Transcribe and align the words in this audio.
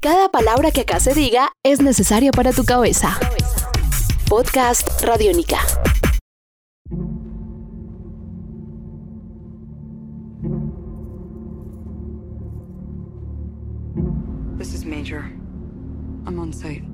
Cada 0.00 0.28
palabra 0.28 0.70
que 0.70 0.82
acá 0.82 1.00
se 1.00 1.12
diga 1.12 1.50
es 1.64 1.80
necesaria 1.80 2.30
para 2.30 2.52
tu 2.52 2.64
cabeza. 2.64 3.18
Podcast 4.28 4.88
Radiónica. 5.02 5.58
This 14.56 14.72
is 14.72 14.84
Major. 14.84 15.24
I'm 16.26 16.38
on 16.38 16.52
site. 16.52 16.84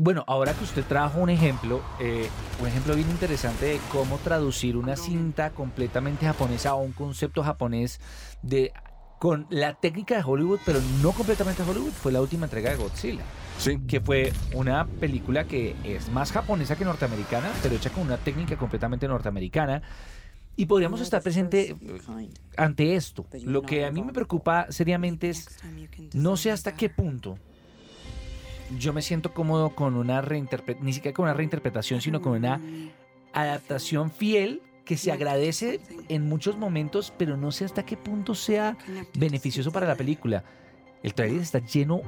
Bueno, 0.00 0.22
ahora 0.28 0.54
que 0.54 0.62
usted 0.62 0.84
trajo 0.84 1.18
un 1.18 1.28
ejemplo, 1.28 1.82
eh, 1.98 2.28
un 2.60 2.68
ejemplo 2.68 2.94
bien 2.94 3.10
interesante 3.10 3.66
de 3.66 3.80
cómo 3.90 4.18
traducir 4.18 4.76
una 4.76 4.94
cinta 4.94 5.50
completamente 5.50 6.24
japonesa 6.24 6.76
o 6.76 6.82
un 6.84 6.92
concepto 6.92 7.42
japonés 7.42 8.00
de 8.40 8.72
con 9.18 9.48
la 9.50 9.74
técnica 9.74 10.14
de 10.14 10.22
Hollywood, 10.24 10.60
pero 10.64 10.78
no 11.02 11.10
completamente 11.10 11.64
Hollywood, 11.64 11.90
fue 11.90 12.12
la 12.12 12.20
última 12.20 12.46
entrega 12.46 12.70
de 12.70 12.76
Godzilla. 12.76 13.24
Sí. 13.58 13.80
Que 13.88 14.00
fue 14.00 14.32
una 14.54 14.86
película 14.86 15.42
que 15.48 15.74
es 15.82 16.08
más 16.10 16.30
japonesa 16.30 16.76
que 16.76 16.84
norteamericana, 16.84 17.50
pero 17.60 17.74
hecha 17.74 17.90
con 17.90 18.04
una 18.04 18.18
técnica 18.18 18.56
completamente 18.56 19.08
norteamericana. 19.08 19.82
Y 20.54 20.66
podríamos 20.66 21.00
estar 21.00 21.22
presente 21.22 21.74
ante 22.56 22.94
esto. 22.94 23.26
Lo 23.42 23.62
que 23.62 23.84
a 23.84 23.90
mí 23.90 24.04
me 24.04 24.12
preocupa 24.12 24.70
seriamente 24.70 25.30
es, 25.30 25.58
no 26.12 26.36
sé 26.36 26.52
hasta 26.52 26.74
qué 26.74 26.88
punto 26.88 27.36
yo 28.76 28.92
me 28.92 29.02
siento 29.02 29.32
cómodo 29.32 29.70
con 29.70 29.94
una 29.94 30.20
reinterpretación, 30.20 30.86
ni 30.86 30.92
siquiera 30.92 31.14
con 31.14 31.24
una 31.24 31.34
reinterpretación, 31.34 32.00
sino 32.00 32.20
con 32.20 32.32
una 32.32 32.60
adaptación 33.32 34.10
fiel 34.10 34.62
que 34.84 34.96
se 34.96 35.12
agradece 35.12 35.80
en 36.08 36.28
muchos 36.28 36.56
momentos, 36.56 37.12
pero 37.16 37.36
no 37.36 37.52
sé 37.52 37.64
hasta 37.64 37.84
qué 37.84 37.96
punto 37.96 38.34
sea 38.34 38.76
beneficioso 39.14 39.70
para 39.70 39.86
la 39.86 39.96
película. 39.96 40.44
El 41.02 41.14
trailer 41.14 41.42
está 41.42 41.58
lleno 41.58 42.02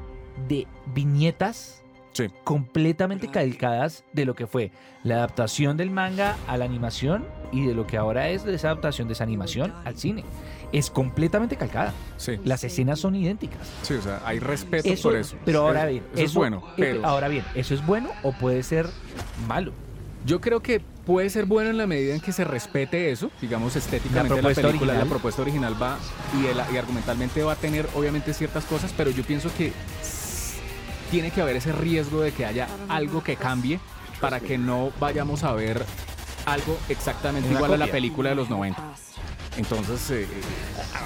de 0.49 0.67
viñetas 0.95 1.83
Sí. 2.13 2.27
completamente 2.45 3.29
calcadas 3.29 4.05
de 4.13 4.25
lo 4.25 4.35
que 4.35 4.47
fue 4.47 4.73
la 5.05 5.17
adaptación 5.17 5.77
del 5.77 5.91
manga 5.91 6.37
a 6.49 6.57
la 6.57 6.65
animación 6.65 7.25
y 7.53 7.65
de 7.67 7.75
lo 7.75 7.87
que 7.87 7.97
ahora 7.97 8.29
es 8.29 8.45
de 8.45 8.55
esa 8.55 8.69
adaptación 8.69 9.07
de 9.09 9.15
esa 9.15 9.25
animación 9.25 9.73
al 9.85 9.97
cine. 9.97 10.25
Es 10.73 10.91
completamente 10.91 11.57
calcada. 11.57 11.93
Sí. 12.17 12.39
Las 12.45 12.63
escenas 12.65 12.99
son 13.01 13.15
idénticas. 13.17 13.61
Sí, 13.83 13.95
o 13.95 14.03
sea, 14.03 14.21
hay 14.25 14.39
respeto 14.39 14.89
Eso, 14.89 15.09
por 15.11 15.19
eso. 15.19 15.37
pero 15.45 15.61
ahora 15.67 15.85
Es- 15.85 15.91
bien, 15.91 16.05
eso, 16.15 16.23
es 16.25 16.35
bueno, 16.35 16.63
eh, 16.69 16.73
pero 16.77 17.07
ahora 17.07 17.29
bien, 17.29 17.45
eso 17.55 17.75
es 17.75 17.85
bueno 17.87 18.11
o 18.23 18.33
puede 18.33 18.63
ser 18.63 18.87
malo. 19.49 19.73
yo 20.27 20.41
creo 20.41 20.61
que 20.61 20.81
puede 21.07 21.31
ser 21.31 21.47
bueno 21.47 21.71
en 21.71 21.79
la 21.79 21.87
medida 21.87 22.15
en 22.15 22.21
que 22.21 22.31
se 22.33 22.45
respete 22.45 23.11
eso, 23.11 23.31
digamos 23.41 23.75
estéticamente 23.75 24.29
la, 24.29 24.41
propuesta 24.41 24.63
película, 24.63 24.93
original. 24.93 25.09
la 25.09 25.11
propuesta 25.11 25.43
original 25.43 25.83
va 25.83 25.99
y, 26.41 26.47
el- 26.47 26.75
y 26.75 26.77
argumentalmente 26.77 27.43
va 27.43 27.53
a 27.55 27.57
tener 27.57 27.89
obviamente 27.97 28.33
ciertas 28.35 28.65
cosas, 28.65 28.93
pero 28.97 29.11
yo 29.11 29.23
pienso 29.25 29.51
que 29.57 29.73
tiene 31.11 31.31
que 31.31 31.41
haber 31.41 31.57
ese 31.57 31.73
riesgo 31.73 32.21
de 32.21 32.33
que 32.33 32.47
haya 32.47 32.69
algo 32.89 33.23
que 33.23 33.37
cambie 33.37 33.81
para 34.21 34.41
que 34.41 34.59
no 34.59 34.93
vayamos 35.01 35.45
a 35.45 35.53
ver 35.53 35.85
algo 36.47 36.79
exactamente 36.89 37.49
Una 37.49 37.59
igual 37.59 37.75
a 37.75 37.77
la 37.77 37.87
película 37.89 38.31
de 38.31 38.35
los 38.37 38.49
90. 38.51 38.83
Entonces, 39.57 40.11
eh, 40.11 40.27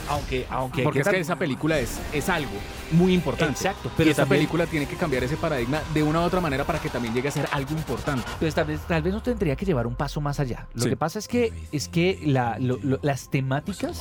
Aunque, 0.09 0.47
aunque 0.51 0.81
hay 0.81 0.85
porque 0.85 1.01
es 1.01 1.09
que 1.09 1.19
esa 1.19 1.37
película 1.37 1.79
es, 1.79 1.99
es 2.13 2.29
algo 2.29 2.51
muy 2.93 3.15
importante. 3.15 3.53
Exacto, 3.55 3.83
pero 3.85 3.95
pero 3.97 4.11
esa 4.11 4.23
también- 4.23 4.41
película 4.41 4.67
tiene 4.67 4.87
que 4.87 4.97
cambiar 4.97 5.25
ese 5.25 5.37
paradigma 5.37 5.81
de 5.95 6.03
una 6.03 6.21
u 6.21 6.23
otra 6.25 6.41
manera 6.41 6.65
para 6.65 6.79
que 6.79 6.91
también 6.91 7.15
llegue 7.15 7.29
a 7.29 7.33
ser 7.33 7.49
algo 7.53 7.73
importante. 7.73 8.23
Entonces, 8.27 8.55
tal 8.55 8.67
vez, 8.67 8.81
tal 8.87 9.03
vez 9.03 9.13
nos 9.15 9.23
tendría 9.23 9.57
que 9.57 9.65
llevar 9.65 9.87
un 9.87 9.95
paso 9.95 10.21
más 10.21 10.39
allá. 10.41 10.67
Lo 10.75 10.83
Sí. 10.83 10.91
que 10.91 10.97
pasa 10.97 11.19
es 11.19 11.27
que, 11.27 11.53
es 11.73 11.89
que 11.89 12.21
la- 12.27 12.59
lo- 12.59 12.79
lo- 12.83 12.99
las 13.03 13.31
temáticas 13.31 14.01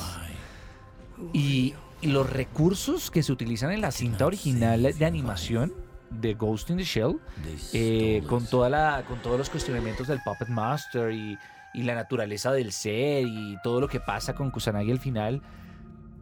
y, 1.32 1.74
y 2.02 2.08
los 2.08 2.28
recursos 2.28 3.10
que 3.10 3.22
se 3.22 3.32
utilizan 3.32 3.72
en 3.72 3.80
la 3.80 3.90
cinta 3.92 4.26
original 4.26 4.94
de 4.96 5.06
animación 5.06 5.72
de 6.20 6.34
Ghost 6.34 6.70
in 6.70 6.76
the 6.78 6.84
Shell, 6.84 7.18
eh, 7.72 8.22
con, 8.28 8.44
toda 8.46 8.68
la, 8.70 9.04
con 9.06 9.18
todos 9.20 9.38
los 9.38 9.50
cuestionamientos 9.50 10.06
del 10.06 10.20
Puppet 10.24 10.48
Master 10.48 11.12
y, 11.12 11.38
y 11.72 11.82
la 11.82 11.94
naturaleza 11.94 12.52
del 12.52 12.72
ser 12.72 13.24
y 13.26 13.56
todo 13.62 13.80
lo 13.80 13.88
que 13.88 14.00
pasa 14.00 14.34
con 14.34 14.50
Kusanagi 14.50 14.90
al 14.90 14.98
final, 14.98 15.42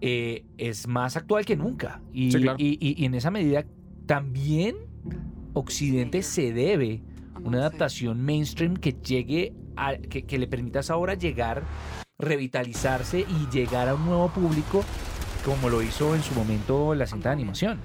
eh, 0.01 0.45
es 0.59 0.87
más 0.89 1.17
actual 1.17 1.45
que 1.45 1.57
nunca. 1.57 2.01
Y, 2.13 2.33
Sí, 2.33 2.41
claro. 2.41 2.57
y- 2.59 2.79
y- 2.81 3.01
y 3.03 3.05
en 3.05 3.15
esa 3.15 3.31
medida 3.31 3.65
también 4.07 4.77
Occidente 5.55 6.23
se 6.23 6.53
debe 6.53 7.03
una 7.45 7.59
adaptación 7.59 8.21
mainstream 8.23 8.77
que 8.77 8.93
llegue 8.93 9.53
a, 9.77 9.97
que, 9.97 10.23
que 10.25 10.39
le 10.39 10.47
permitas 10.47 10.91
ahora 10.91 11.15
llegar, 11.15 11.63
revitalizarse 12.19 13.21
y 13.21 13.49
llegar 13.53 13.89
a 13.89 13.95
un 13.95 14.05
nuevo 14.07 14.29
público 14.31 14.85
como 15.45 15.69
lo 15.69 15.83
hizo 15.83 16.15
en 16.15 16.23
su 16.23 16.35
momento 16.35 16.95
la 16.95 17.07
cinta 17.07 17.31
de 17.31 17.33
animación. 17.35 17.79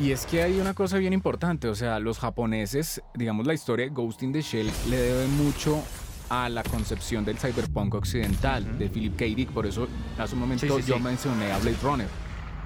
Y 0.00 0.10
es 0.10 0.24
que 0.26 0.42
hay 0.42 0.58
una 0.58 0.74
cosa 0.74 0.98
bien 0.98 1.12
importante, 1.12 1.68
o 1.68 1.74
sea, 1.74 1.98
los 1.98 2.18
japoneses, 2.18 3.02
digamos 3.14 3.46
la 3.46 3.54
historia 3.54 3.86
de 3.86 3.90
Ghost 3.92 4.22
in 4.22 4.32
the 4.32 4.40
Shell 4.40 4.70
le 4.88 4.96
debe 4.96 5.26
mucho 5.28 5.82
a 6.30 6.48
la 6.48 6.62
concepción 6.62 7.26
del 7.26 7.36
cyberpunk 7.36 7.94
occidental, 7.94 8.78
de 8.78 8.88
Philip 8.88 9.16
K. 9.16 9.24
Dick, 9.26 9.50
por 9.50 9.66
eso 9.66 9.86
hace 10.18 10.34
un 10.34 10.40
momento 10.40 10.66
Sí, 10.66 10.82
sí, 10.82 10.88
yo 10.88 10.96
sí. 10.96 11.02
mencioné 11.02 11.52
a 11.52 11.58
Blade 11.58 11.76
Runner. 11.82 12.08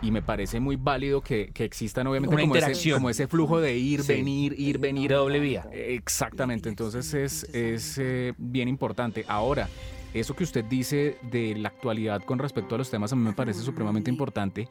Y 0.02 0.12
me 0.12 0.22
parece 0.22 0.60
muy 0.60 0.76
válido 0.76 1.20
que, 1.20 1.50
que 1.52 1.64
existan 1.64 2.06
obviamente 2.06 2.34
Una 2.34 2.42
como 2.44 2.54
ese, 2.54 2.92
como 2.92 3.10
ese 3.10 3.26
flujo 3.26 3.60
de 3.60 3.76
ir, 3.76 4.04
venir, 4.04 4.54
ir, 4.56 4.78
venir. 4.78 5.14
A 5.14 5.16
doble 5.16 5.40
vía. 5.40 5.66
Exactamente, 5.72 6.68
entonces 6.68 7.12
es, 7.14 7.44
es 7.54 7.98
eh, 7.98 8.34
bien 8.36 8.68
importante. 8.68 9.24
Ahora, 9.26 9.68
eso 10.14 10.36
que 10.36 10.44
usted 10.44 10.64
dice 10.64 11.18
de 11.30 11.56
la 11.56 11.68
actualidad 11.68 12.22
con 12.22 12.38
respecto 12.38 12.74
a 12.74 12.78
los 12.78 12.90
temas 12.90 13.12
a 13.12 13.16
mí 13.16 13.22
me 13.22 13.32
parece 13.32 13.60
supremamente 13.60 14.10
importante 14.10 14.68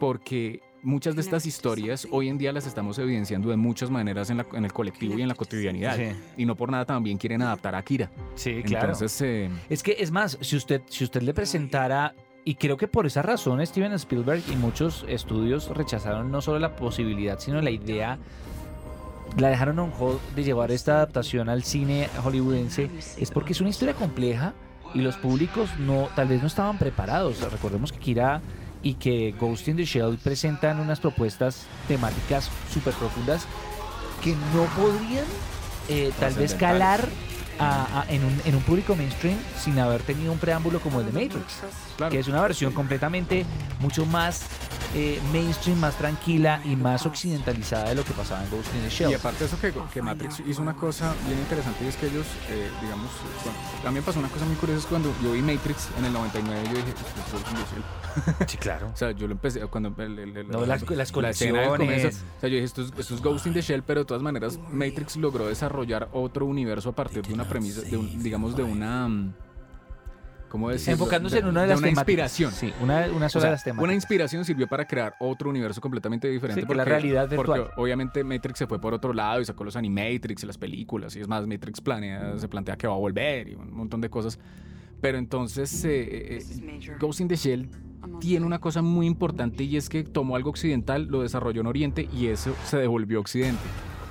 porque 0.00 0.62
muchas 0.82 1.14
de 1.14 1.20
estas 1.22 1.44
historias 1.46 2.06
hoy 2.10 2.28
en 2.28 2.38
día 2.38 2.52
las 2.52 2.66
estamos 2.66 2.98
evidenciando 2.98 3.50
de 3.50 3.56
muchas 3.56 3.90
maneras 3.90 4.30
en, 4.30 4.38
la- 4.38 4.46
en 4.52 4.64
el 4.64 4.72
colectivo 4.72 5.18
y 5.18 5.22
en 5.22 5.28
la 5.28 5.34
cotidianidad. 5.34 5.96
Sí. 5.96 6.04
Y 6.36 6.46
no 6.46 6.54
por 6.56 6.70
nada 6.70 6.84
también 6.84 7.18
quieren 7.18 7.42
adaptar 7.42 7.74
a 7.74 7.78
Akira. 7.78 8.10
Sí, 8.34 8.62
Entonces, 8.64 9.20
eh, 9.22 9.50
Es 9.68 9.82
que 9.82 9.96
es 9.98 10.10
más, 10.10 10.38
si 10.40 10.56
usted, 10.56 10.82
si 10.86 11.04
usted 11.04 11.22
le 11.22 11.34
presentara, 11.34 12.14
y 12.44 12.54
creo 12.54 12.76
que 12.76 12.88
por 12.88 13.04
esa 13.06 13.20
razón 13.22 13.64
Steven 13.66 13.92
Spielberg 13.92 14.42
y 14.50 14.56
muchos 14.56 15.04
estudios 15.08 15.68
rechazaron 15.76 16.30
no 16.30 16.40
solo 16.40 16.58
la 16.58 16.76
posibilidad, 16.76 17.38
sino 17.38 17.60
la 17.60 17.70
idea, 17.70 18.18
la 19.36 19.48
dejaron 19.48 19.78
on 19.80 19.92
hold 19.98 20.18
de 20.34 20.44
llevar 20.44 20.70
esta 20.70 20.94
adaptación 20.96 21.48
al 21.50 21.62
cine 21.62 22.08
hollywoodense, 22.24 22.90
es 23.18 23.30
porque 23.30 23.52
es 23.52 23.60
una 23.60 23.70
historia 23.70 23.94
compleja 23.94 24.54
y 24.94 25.00
los 25.02 25.16
públicos 25.18 25.68
no, 25.78 26.08
tal 26.16 26.28
vez 26.28 26.40
no 26.40 26.46
estaban 26.46 26.78
preparados. 26.78 27.38
Recordemos 27.52 27.92
que 27.92 27.98
Kira 27.98 28.40
y 28.82 28.94
que 28.94 29.34
Ghost 29.38 29.68
in 29.68 29.76
the 29.76 29.84
Shell 29.84 30.18
presentan 30.22 30.80
unas 30.80 31.00
propuestas 31.00 31.66
temáticas 31.88 32.50
súper 32.72 32.94
profundas 32.94 33.46
que 34.22 34.34
no 34.54 34.64
podrían 34.76 35.24
eh, 35.88 36.12
tal 36.18 36.34
vez 36.34 36.54
calar 36.54 37.08
a- 37.58 38.00
a- 38.02 38.06
en, 38.12 38.24
un, 38.24 38.40
en 38.44 38.54
un 38.54 38.62
público 38.62 38.94
mainstream 38.94 39.36
sin 39.62 39.78
haber 39.78 40.02
tenido 40.02 40.30
un 40.32 40.38
preámbulo 40.38 40.80
como 40.80 41.00
el 41.00 41.06
de 41.06 41.12
Matrix, 41.12 41.54
claro. 41.96 42.12
que 42.12 42.18
es 42.20 42.28
una 42.28 42.40
versión 42.42 42.72
completamente 42.72 43.44
mucho 43.80 44.06
más 44.06 44.42
eh, 44.94 45.20
mainstream, 45.32 45.78
más 45.78 45.96
tranquila 45.96 46.60
y 46.64 46.76
más 46.76 47.04
occidentalizada 47.06 47.88
de 47.90 47.94
lo 47.94 48.04
que 48.04 48.12
pasaba 48.12 48.42
en 48.44 48.50
Ghost 48.50 48.74
in 48.74 48.82
the 48.82 48.88
Shell. 48.90 49.10
Y 49.10 49.14
aparte 49.14 49.40
de 49.40 49.44
eso, 49.46 49.60
que, 49.60 49.72
que 49.92 50.02
Matrix 50.02 50.40
hizo 50.46 50.62
una 50.62 50.74
cosa 50.74 51.14
bien 51.26 51.38
interesante 51.38 51.84
y 51.84 51.88
es 51.88 51.96
que 51.96 52.06
ellos, 52.06 52.26
eh, 52.50 52.70
digamos, 52.82 53.10
bueno, 53.44 53.58
también 53.82 54.04
pasó 54.04 54.18
una 54.18 54.28
cosa 54.28 54.44
muy 54.46 54.56
curiosa, 54.56 54.80
es 54.80 54.86
cuando 54.86 55.12
yo 55.22 55.32
vi 55.32 55.42
Matrix 55.42 55.88
en 55.98 56.04
el 56.06 56.12
99, 56.12 56.62
yo 56.68 56.76
dije, 56.76 56.90
"Esto 56.90 57.02
es 57.26 57.32
Ghost 57.32 57.48
in 57.50 57.56
the 57.56 57.62
Shell". 57.74 57.82
Sí, 58.48 58.56
claro. 58.56 58.90
O 58.92 58.96
sea, 58.96 59.12
yo 59.12 59.26
lo 59.26 59.32
empecé 59.34 59.60
cuando 59.68 59.94
el, 59.98 60.18
el- 60.18 60.36
el- 60.36 60.48
No, 60.48 60.60
las- 60.66 60.82
las 60.82 60.90
la 60.90 61.12
colecciones. 61.12 61.68
comienzo, 61.68 62.08
o 62.08 62.40
sea, 62.40 62.48
yo 62.48 62.54
dije, 62.54 62.64
esto 62.64 62.82
es, 62.82 62.92
esto 62.98 63.14
es 63.14 63.22
Ghost 63.22 63.46
in 63.46 63.52
the 63.52 63.60
Shell, 63.62 63.82
pero 63.82 64.00
de 64.00 64.06
todas 64.06 64.22
maneras 64.22 64.58
Matrix 64.72 65.16
logró 65.16 65.46
desarrollar 65.46 66.08
otro 66.12 66.46
universo 66.46 66.88
a 66.88 66.92
partir 66.92 67.22
de 67.24 67.32
una 67.34 67.44
premisa, 67.48 67.82
de 67.82 67.96
un- 67.96 68.22
digamos, 68.22 68.56
de 68.56 68.62
una... 68.64 69.08
¿Cómo 70.48 70.70
decirlo? 70.70 70.94
Enfocándose 70.94 71.38
en 71.38 71.46
una 71.46 71.62
de 71.62 71.68
las 71.68 71.78
una 71.78 71.88
temáticas. 71.88 72.38
inspiración. 72.40 72.52
Sí, 72.52 72.72
una, 72.82 73.06
una 73.14 73.26
O 73.26 73.28
sola 73.28 73.42
sea, 73.42 73.50
de 73.50 73.50
las 73.56 73.64
temáticas. 73.64 73.84
una 73.84 73.94
inspiración 73.94 74.44
sirvió 74.44 74.66
para 74.66 74.86
crear 74.86 75.14
otro 75.20 75.50
universo 75.50 75.80
completamente 75.80 76.28
diferente. 76.28 76.62
Sí, 76.62 76.66
que 76.66 76.74
la 76.74 76.84
realidad 76.84 77.28
virtual. 77.28 77.60
Porque 77.64 77.80
obviamente 77.80 78.24
Matrix 78.24 78.58
se 78.60 78.66
fue 78.66 78.80
por 78.80 78.94
otro 78.94 79.12
lado 79.12 79.40
y 79.40 79.44
sacó 79.44 79.64
los 79.64 79.76
Animatrix 79.76 80.42
y 80.42 80.46
las 80.46 80.58
películas. 80.58 81.14
Y 81.16 81.20
es 81.20 81.28
más, 81.28 81.46
Matrix 81.46 81.80
planea, 81.80 82.38
se 82.38 82.48
plantea 82.48 82.76
que 82.76 82.86
va 82.86 82.94
a 82.94 82.98
volver 82.98 83.48
y 83.48 83.54
un 83.54 83.72
montón 83.72 84.00
de 84.00 84.08
cosas. 84.10 84.38
Pero 85.00 85.18
entonces, 85.18 85.84
eh, 85.84 86.38
eh, 86.38 86.96
Ghost 86.98 87.20
in 87.20 87.28
the 87.28 87.36
Shell 87.36 87.68
tiene 88.20 88.44
una 88.46 88.58
cosa 88.58 88.82
muy 88.82 89.06
importante 89.06 89.64
y 89.64 89.76
es 89.76 89.88
que 89.88 90.02
tomó 90.02 90.34
algo 90.34 90.50
occidental, 90.50 91.06
lo 91.06 91.22
desarrolló 91.22 91.60
en 91.60 91.66
Oriente 91.66 92.08
y 92.12 92.26
eso 92.28 92.54
se 92.64 92.78
devolvió 92.78 93.18
a 93.18 93.20
Occidente. 93.20 93.60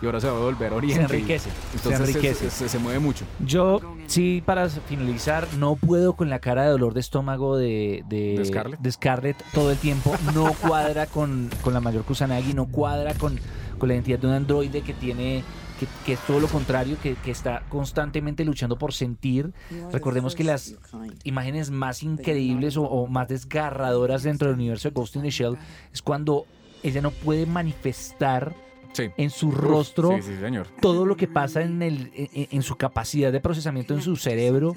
Y 0.02 0.06
ahora 0.06 0.20
se 0.20 0.28
va 0.28 0.34
a 0.34 0.36
devolver 0.38 0.68
a 0.68 0.70
se 0.70 0.76
Oriente. 0.76 1.04
enriquece. 1.04 1.50
Entonces 1.74 1.98
se 2.00 2.06
se- 2.06 2.12
enriquece. 2.12 2.50
Se, 2.50 2.70
se 2.70 2.80
mueve 2.80 3.00
mucho. 3.00 3.26
Yo, 3.40 3.80
sí, 4.06 4.44
para 4.46 4.70
finalizar, 4.70 5.48
no 5.58 5.76
puedo 5.76 6.14
con 6.16 6.30
la 6.30 6.40
cara 6.40 6.64
de 6.64 6.70
dolor 6.70 6.94
de 6.94 7.00
estómago 7.00 7.58
de, 7.58 8.04
de, 8.08 8.36
¿De 8.38 8.46
Scarlett? 8.46 8.80
de 8.80 8.92
Scarlett 8.92 9.44
todo 9.54 9.72
el 9.72 9.78
tiempo. 9.78 10.16
No 10.36 10.54
cuadra 10.62 11.08
con, 11.08 11.50
con 11.62 11.74
la 11.74 11.80
mayor 11.82 12.04
Kusanagi, 12.04 12.54
no 12.54 12.68
cuadra 12.68 13.14
con, 13.16 13.40
con 13.80 13.88
la 13.90 13.96
identidad 13.96 14.20
de 14.20 14.28
un 14.28 14.34
androide 14.34 14.82
que 14.82 14.94
tiene 14.94 15.44
que 16.08 16.14
es 16.14 16.20
todo 16.22 16.40
lo 16.40 16.48
contrario, 16.48 16.98
que, 17.04 17.14
que 17.24 17.30
está 17.30 17.62
constantemente 17.70 18.44
luchando 18.44 18.80
por 18.80 18.94
sentir. 18.94 19.54
Recordemos 19.92 20.34
que 20.34 20.44
las 20.44 20.74
imágenes 21.24 21.70
más 21.70 22.02
increíbles 22.02 22.78
o, 22.78 22.84
o 22.84 23.06
más 23.06 23.28
desgarradoras 23.28 24.24
dentro 24.24 24.48
del 24.48 24.58
universo 24.58 24.90
de 24.90 24.94
Ghost 24.96 25.16
in 25.18 25.22
the 25.22 25.30
Shell 25.30 25.56
es 25.94 26.02
cuando 26.02 26.48
ella 26.82 27.02
no 27.04 27.12
puede 27.12 27.46
manifestar 27.46 28.56
Sí. 28.98 29.10
en 29.18 29.30
su 29.30 29.52
rostro 29.52 30.12
Sí, 30.18 30.24
sí, 30.24 30.38
señor. 30.42 30.68
todo 30.82 31.06
lo 31.06 31.16
que 31.16 31.28
pasa 31.28 31.62
en, 31.62 31.82
el, 31.82 32.12
en, 32.16 32.48
en 32.52 32.62
su 32.64 32.76
capacidad 32.76 33.32
de 33.32 33.40
procesamiento 33.40 33.94
en 33.94 34.02
su 34.02 34.16
cerebro. 34.16 34.76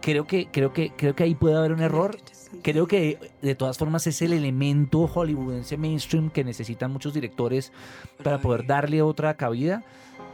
Creo 0.00 0.26
que, 0.26 0.48
creo, 0.50 0.72
que, 0.72 0.92
creo 0.96 1.14
que 1.14 1.24
ahí 1.24 1.34
puede 1.34 1.56
haber 1.56 1.72
un 1.72 1.80
error. 1.80 2.16
Creo 2.62 2.86
que 2.86 3.18
de 3.42 3.54
todas 3.54 3.76
formas 3.76 4.06
es 4.06 4.22
el 4.22 4.32
elemento 4.32 5.06
hollywoodense 5.06 5.76
mainstream 5.76 6.30
que 6.30 6.42
necesitan 6.42 6.90
muchos 6.90 7.12
directores 7.12 7.70
para 8.24 8.38
poder 8.38 8.66
darle 8.66 9.02
otra 9.02 9.34
cabida. 9.34 9.84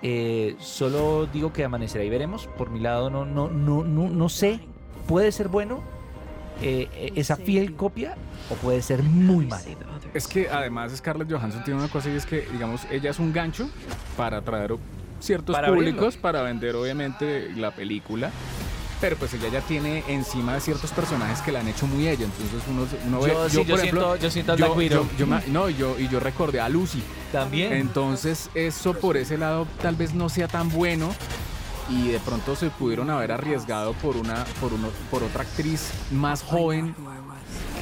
Eh, 0.03 0.55
solo 0.61 1.27
digo 1.27 1.53
que 1.53 1.65
amanecerá 1.65 2.05
y 2.05 2.11
veremos. 2.11 2.49
Por 2.57 2.71
mi 2.71 2.79
lado 2.79 3.11
no, 3.11 3.25
no, 3.25 3.49
no, 3.49 3.83
no, 3.83 4.09
no 4.09 4.29
sé. 4.29 4.61
Puede 5.09 5.33
ser 5.33 5.49
bueno 5.49 5.83
eh, 6.63 6.89
eh, 6.95 7.13
esa 7.17 7.37
fiel 7.37 7.75
copia 7.75 8.15
o 8.51 8.55
puede 8.55 8.83
ser 8.83 9.03
muy 9.03 9.47
mal. 9.47 9.63
Es 10.15 10.27
que 10.27 10.49
además 10.49 10.93
Scarlett 10.97 11.31
Johansson 11.31 11.63
tiene 11.65 11.81
una 11.81 11.89
cosa 11.89 12.09
y 12.11 12.17
es 12.17 12.25
que, 12.27 12.47
digamos, 12.53 12.83
ella 12.91 13.11
es 13.11 13.19
un 13.19 13.33
gancho 13.33 13.69
para 14.17 14.39
atraer 14.39 14.75
ciertos 15.21 15.55
Para 15.55 15.69
públicos, 15.69 16.03
abrirlo. 16.05 16.23
para 16.23 16.43
vender 16.43 16.75
obviamente 16.77 17.51
la 17.57 17.71
película. 17.73 18.31
Pero 18.99 19.17
pues 19.17 19.35
ella 19.35 19.49
ya 19.51 19.61
tiene 19.61 20.03
encima 20.09 20.55
de 20.55 20.61
ciertos 20.63 20.91
personajes 20.91 21.43
que 21.43 21.53
la 21.53 21.61
han 21.61 21.69
hecho 21.69 21.87
muy 21.87 22.09
ella. 22.09 22.25
Entonces 22.25 22.63
uno, 22.71 22.87
uno 23.07 23.21
ve. 23.21 23.29
Yo, 23.31 23.49
sí, 23.51 23.65
yo 23.67 23.77
siento- 23.77 24.17
yo 24.17 24.31
siento 24.31 24.53
a 24.53 24.57
Black 24.57 24.75
Widow. 24.75 25.05
yo- 25.05 25.19
yo 25.19 25.27
me- 25.27 25.47
no, 25.49 25.69
yo, 25.69 25.99
y 25.99 26.09
yo 26.09 26.19
recordé 26.19 26.61
a 26.61 26.69
Lucy. 26.71 27.03
También. 27.31 27.75
Entonces, 27.75 28.49
eso 28.55 28.95
por 28.95 29.19
ese 29.19 29.37
lado 29.37 29.67
tal 29.83 29.97
vez 29.97 30.15
no 30.15 30.31
sea 30.31 30.49
tan 30.49 30.71
bueno. 30.71 31.15
Y 31.89 32.09
de 32.09 32.19
pronto 32.21 32.57
se 32.57 32.71
pudieron 32.71 33.11
haber 33.11 33.33
arriesgado 33.33 33.93
por 33.95 34.17
una, 34.17 34.45
por 34.61 34.73
uno, 34.73 34.89
por 35.11 35.23
otra 35.23 35.43
actriz 35.43 35.93
más 36.11 36.43
joven 36.43 36.95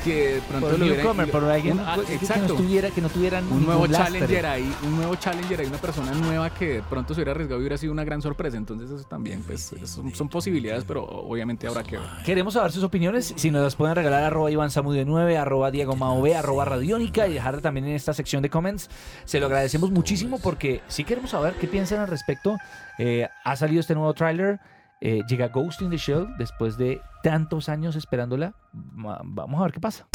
que 0.04 0.40
pronto 0.48 0.68
por 0.68 0.78
lo 0.78 0.84
hubiera- 0.84 1.02
newcomer, 1.02 1.30
por 1.30 1.44
alguien 1.44 1.78
un- 1.80 1.84
ah, 1.86 1.96
que- 1.96 2.04
que, 2.04 2.12
no 2.14 2.20
exacto. 2.20 2.54
estuviera, 2.54 2.90
que 2.90 3.00
no 3.00 3.08
tuvieran 3.08 3.50
un 3.50 3.64
nuevo 3.64 3.86
challenger 3.86 4.46
ahí, 4.46 4.72
un 4.84 4.96
nuevo 4.96 5.14
challenger 5.16 5.60
ahí, 5.60 5.66
una 5.66 5.78
persona 5.78 6.12
nueva 6.12 6.50
que 6.50 6.66
de 6.74 6.82
pronto 6.82 7.14
se 7.14 7.20
hubiera 7.20 7.32
arriesgado 7.32 7.58
y 7.60 7.62
hubiera 7.62 7.78
sido 7.78 7.92
una 7.92 8.04
gran 8.04 8.20
sorpresa. 8.22 8.56
Entonces 8.56 8.90
eso 8.90 9.04
también, 9.08 9.42
pues, 9.42 9.72
son, 9.84 10.14
son 10.14 10.28
posibilidades, 10.28 10.84
pero 10.84 11.04
obviamente 11.04 11.66
habrá 11.66 11.82
que 11.82 11.96
ver. 11.96 12.06
Queremos 12.24 12.54
saber 12.54 12.70
sus 12.72 12.84
opiniones. 12.84 13.32
Si 13.36 13.50
nos 13.50 13.62
las 13.62 13.74
pueden 13.76 13.94
regalar, 13.96 14.22
arroba 14.24 14.50
Iván 14.50 14.70
Samudio 14.70 15.04
9, 15.06 15.36
arroba 15.38 15.70
Diego 15.70 15.96
Mao 15.96 16.20
B, 16.22 16.34
arroba 16.36 16.64
Radiónica 16.64 17.26
y 17.26 17.32
dejar 17.34 17.60
también 17.60 17.86
en 17.86 17.94
esta 17.94 18.12
sección 18.12 18.42
de 18.42 18.50
comments. 18.50 18.90
Se 19.24 19.40
lo 19.40 19.46
agradecemos 19.46 19.90
muchísimo 19.90 20.38
porque 20.42 20.82
sí 20.88 21.04
queremos 21.04 21.30
saber 21.30 21.54
qué 21.54 21.66
piensan 21.66 22.00
al 22.00 22.08
respecto. 22.08 22.56
Eh, 22.98 23.28
ha 23.44 23.56
salido 23.56 23.80
este 23.80 23.94
nuevo 23.94 24.12
tráiler. 24.14 24.60
Eh, 25.04 25.22
llega 25.28 25.48
Ghost 25.48 25.82
in 25.82 25.90
the 25.90 25.98
Shell 25.98 26.26
después 26.38 26.78
de 26.78 27.00
tantos 27.22 27.68
años 27.68 27.94
esperándola. 27.94 28.54
Vamos 28.72 29.60
a 29.60 29.64
ver 29.64 29.72
qué 29.72 29.80
pasa. 29.80 30.06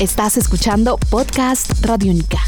Estás 0.00 0.36
escuchando 0.36 0.96
Podcast 1.10 1.84
Radiónica. 1.84 2.38